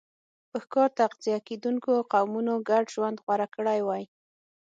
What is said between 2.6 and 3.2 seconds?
ګډ ژوند